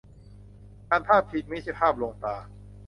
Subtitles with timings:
[0.89, 2.35] การพาดพิงไม่ใช่ภาพลวงตา